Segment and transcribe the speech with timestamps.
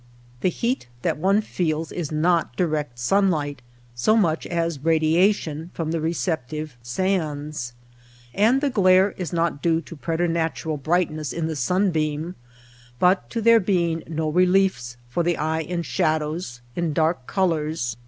[0.39, 3.61] The heat that one feels is not direct sunlight
[3.93, 7.73] so much as radiation from the receptive sands;
[8.33, 12.33] and the glare is due not to preternatural bright ness in the sunbeam,
[12.97, 17.51] but to there being no re liefs for the eye in shadows, in dark colors,
[17.51, 17.97] in 77 Popular ideas of the desert.